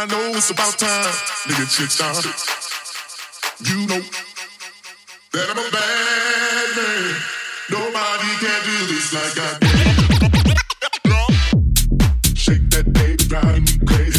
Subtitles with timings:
[0.00, 1.12] I know it's about time,
[1.44, 2.14] nigga, chicks down.
[3.68, 4.00] You know
[5.32, 7.20] that I'm a bad man.
[7.68, 9.76] Nobody can do this like I can.
[12.34, 14.09] Shake that baby, driving me crazy.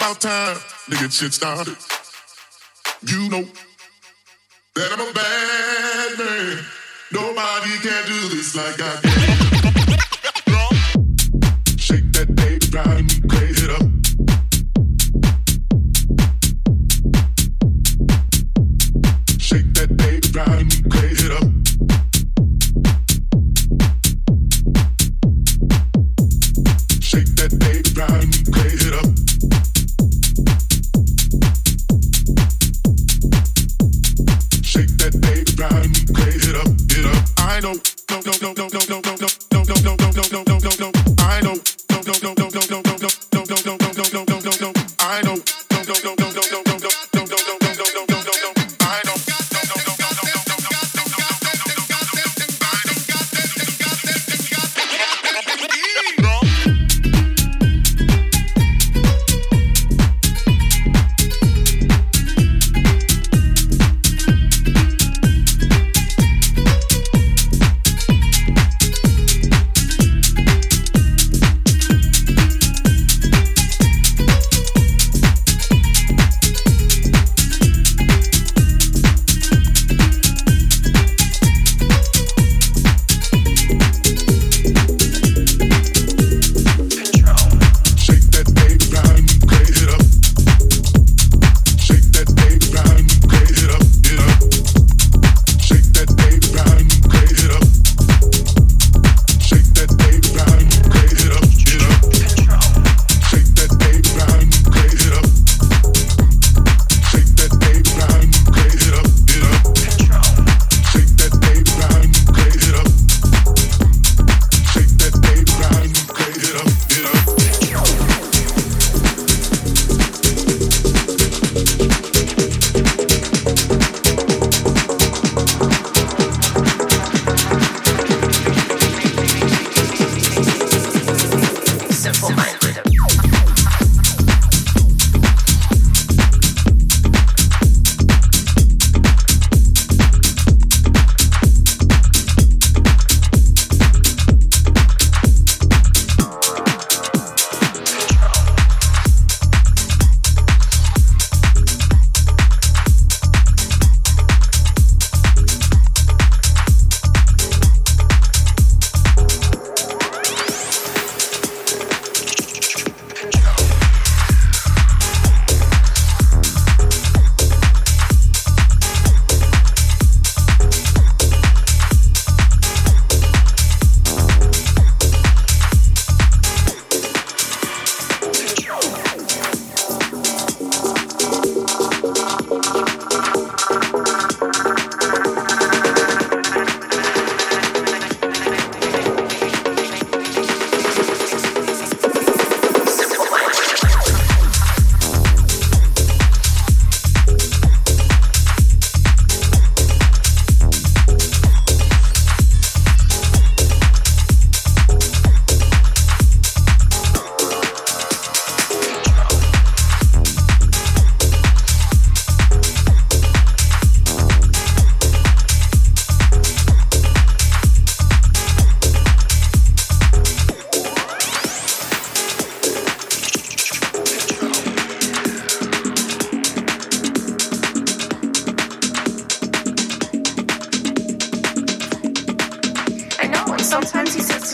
[0.00, 0.56] about time
[0.88, 1.89] to get shit started.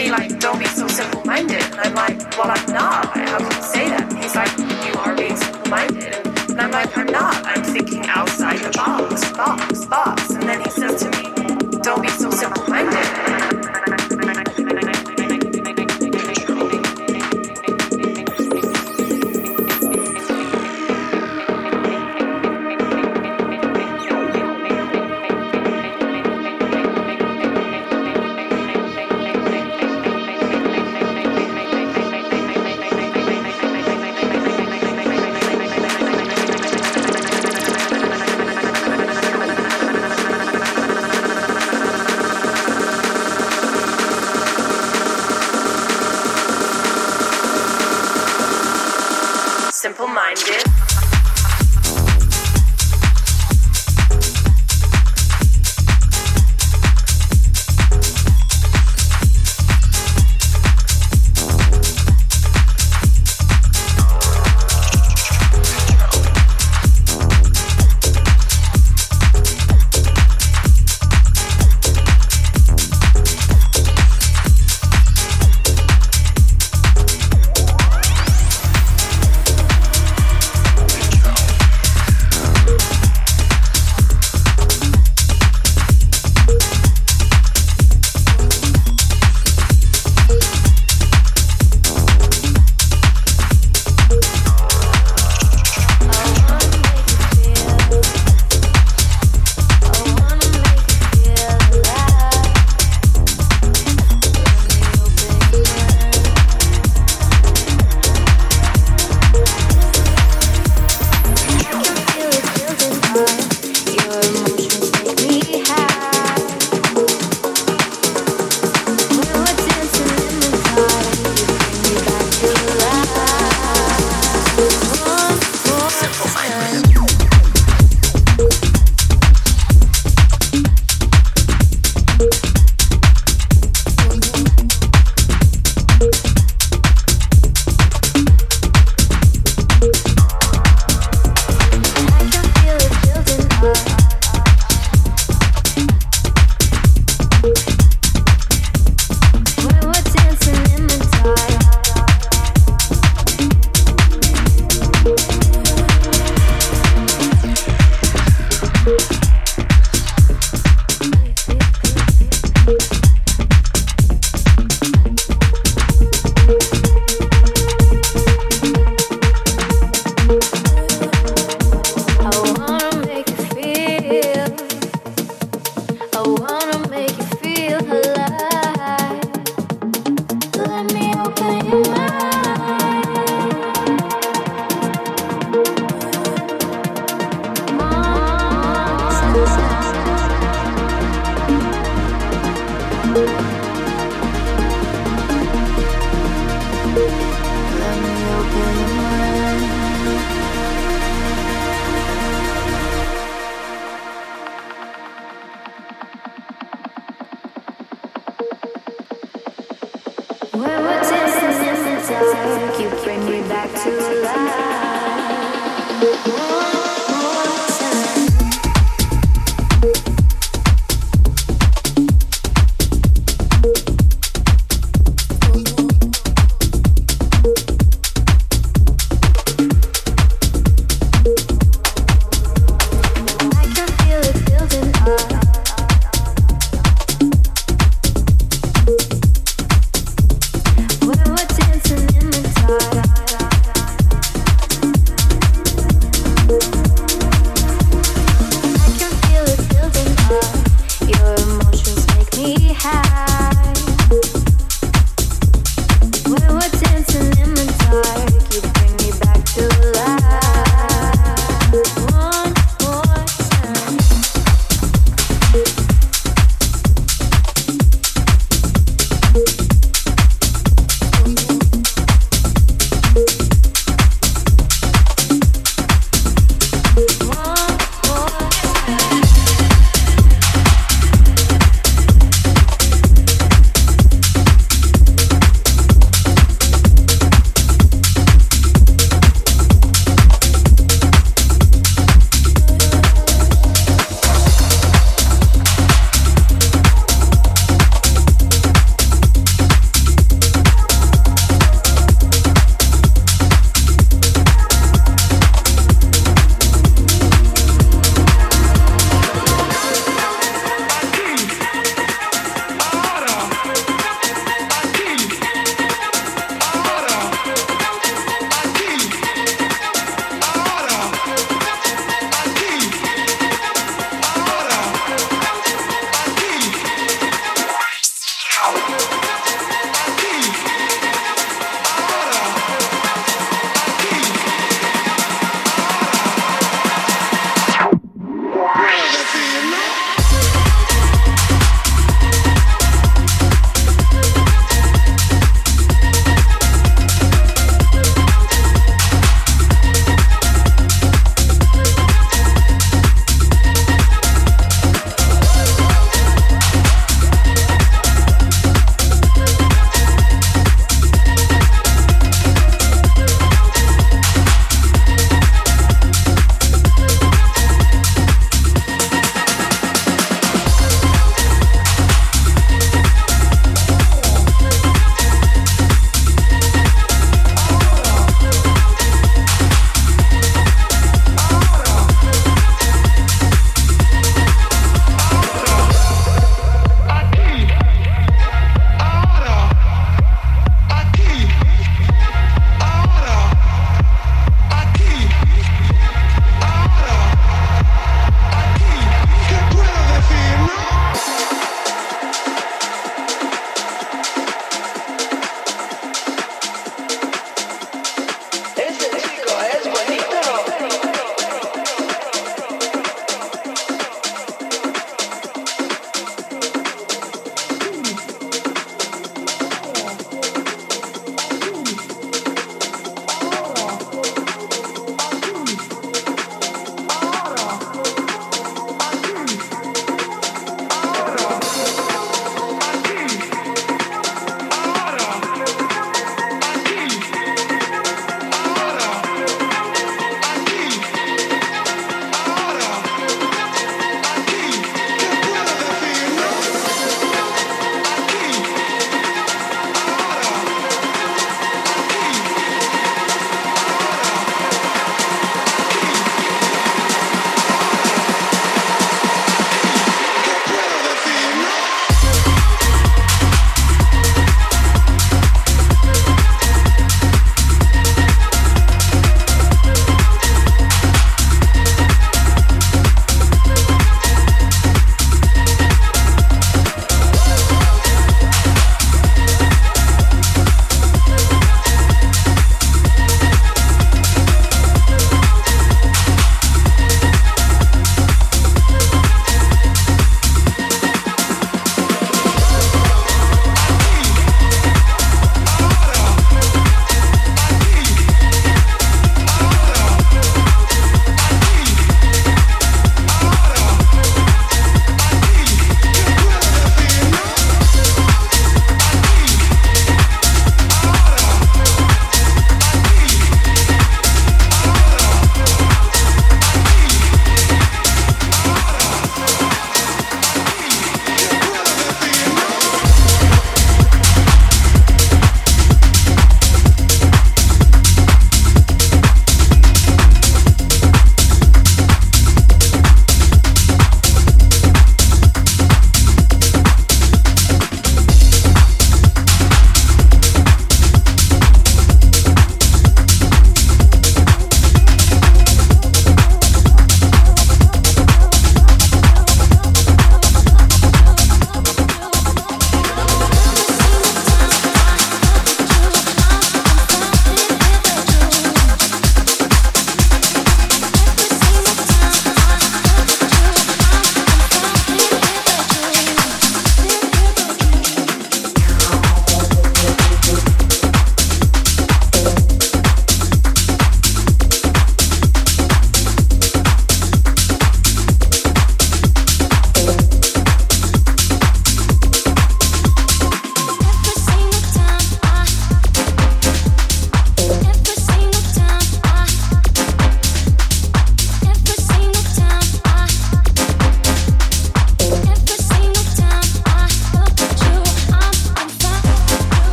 [0.00, 1.62] Me like, don't be so simple-minded.
[1.62, 3.16] And I'm like, well, I'm not.
[3.16, 4.12] How can you say that?
[4.12, 4.52] He's like,
[4.86, 6.14] you are being simple-minded.
[6.50, 7.34] And I'm like, I'm not.
[7.44, 10.30] I'm thinking outside the box, box, box.
[10.30, 13.39] And then he says to me, don't be so simple-minded.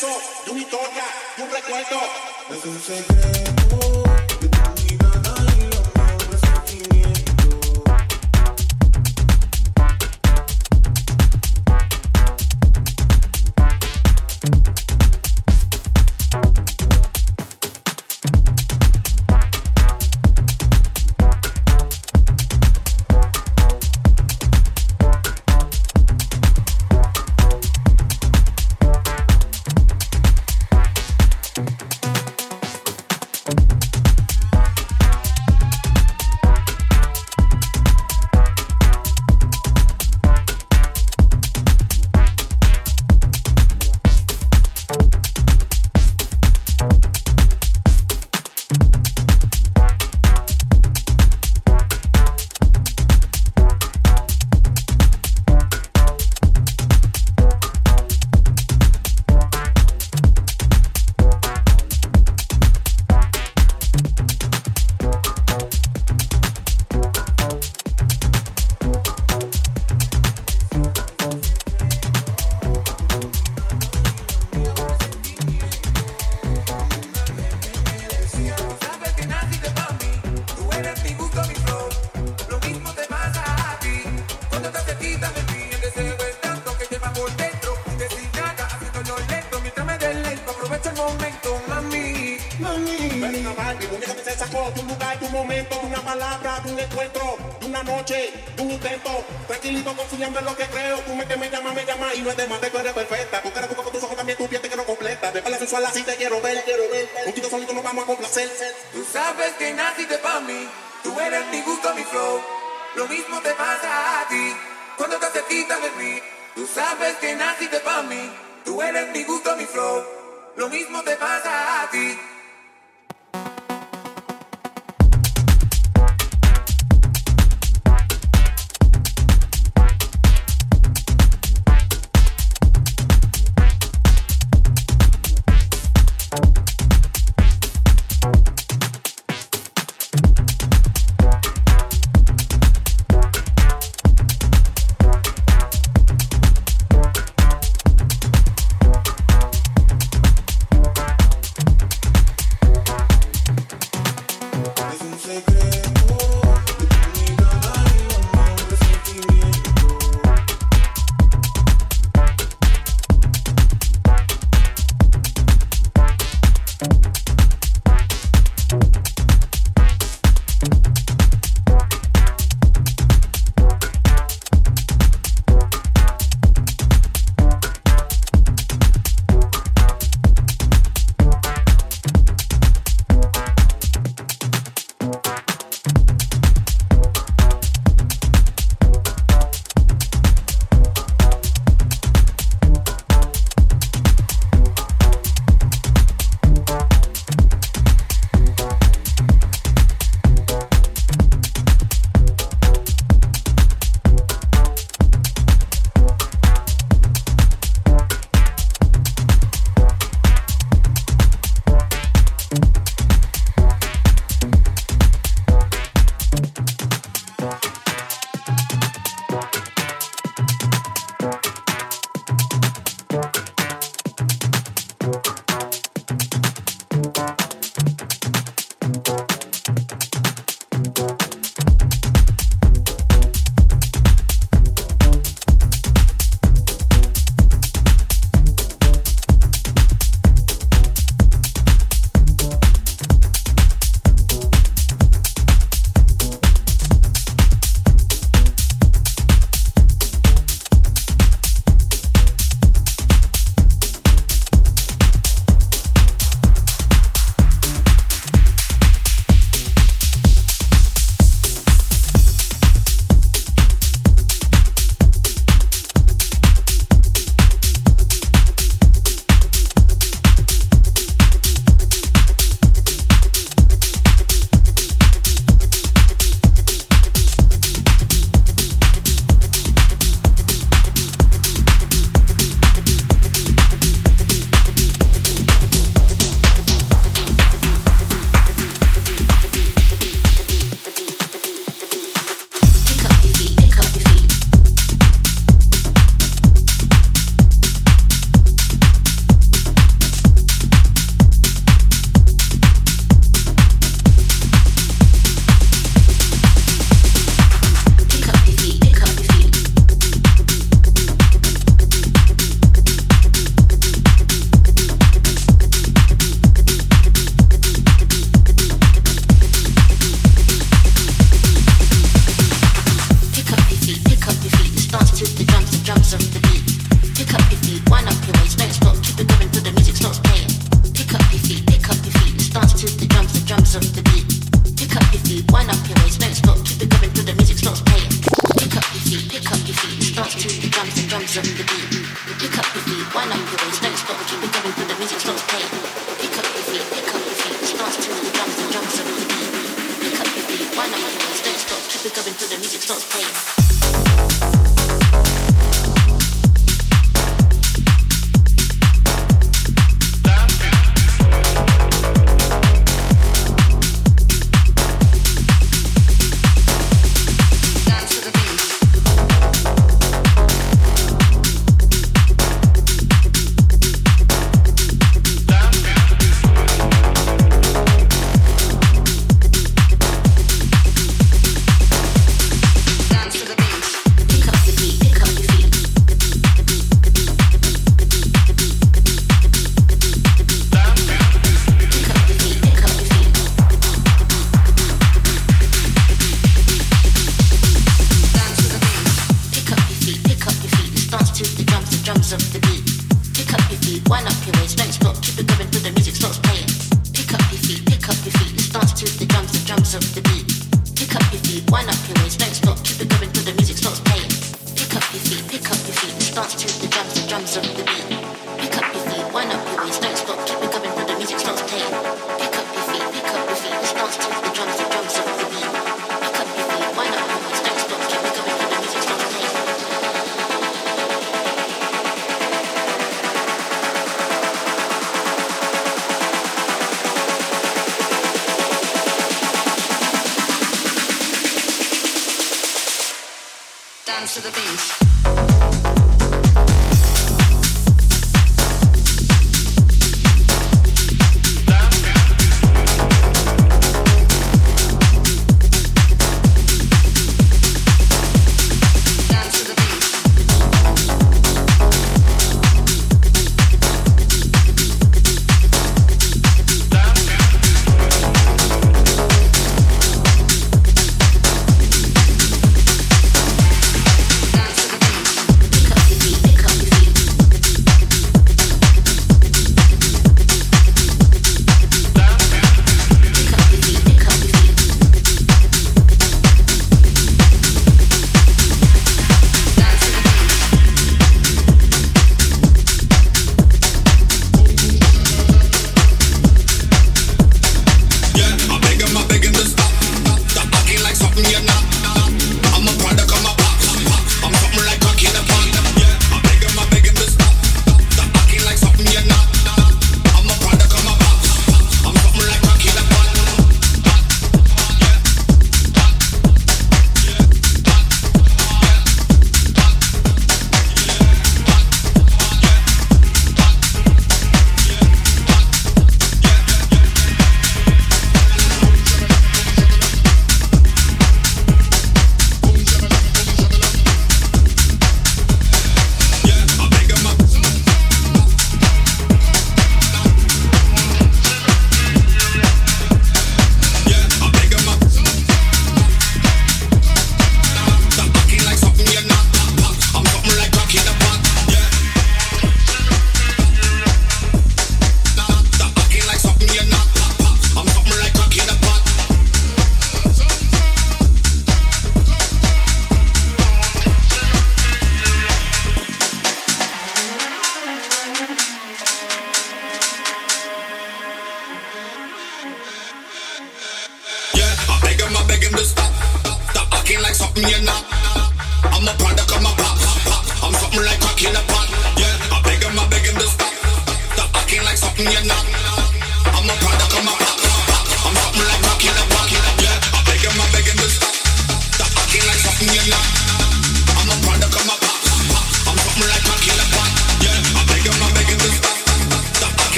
[0.00, 1.04] de una historia,
[1.36, 3.45] de un recuerdo.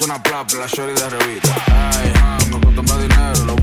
[0.00, 1.54] es una plapla, shorty de revista.
[1.66, 2.12] Ay,
[2.50, 3.57] no cuesta más dinero, lo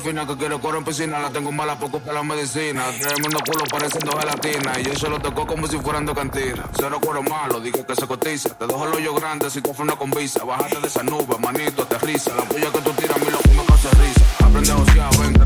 [0.00, 1.18] fina que quiero coro en piscina.
[1.20, 2.86] La tengo mala poco para la medicina.
[3.00, 4.80] Tremendo culo pareciendo gelatina.
[4.80, 6.64] Y yo se lo toco como si fueran de cantina.
[6.74, 8.50] Cero cuero malo, dije que se cotiza.
[8.50, 10.44] Te dejo el hoyo grande si tú una con visa.
[10.44, 12.34] Bájate de esa nube, manito, aterriza.
[12.34, 14.44] La puya que tú tiras a mí lo me causa risa.
[14.44, 15.39] Aprende a osear, ven